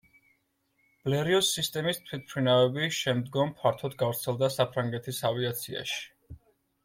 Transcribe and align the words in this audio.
ბლერიოს 1.07 1.49
სისტემის 1.57 1.99
თვითმფრინავები 2.07 2.89
შემდგომ 3.01 3.53
ფართოდ 3.61 3.97
გავრცელდა 4.01 4.49
საფრანგეთის 4.57 5.23
ავიაციაში. 5.33 6.01